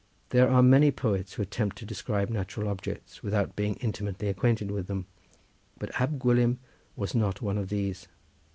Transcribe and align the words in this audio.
There 0.29 0.49
are 0.49 0.63
many 0.63 0.89
poets 0.89 1.33
who 1.33 1.43
attempt 1.43 1.75
to 1.77 1.85
describe 1.85 2.31
natural 2.31 2.67
objects 2.67 3.21
without 3.21 3.55
being 3.55 3.75
intimately 3.75 4.29
acquainted 4.29 4.71
with 4.71 4.87
them, 4.87 5.05
but 5.77 6.01
Ab 6.01 6.17
Gwilym 6.17 6.57
was 6.95 7.13
not 7.13 7.43
one 7.43 7.59
of 7.59 7.69
these. 7.69 8.07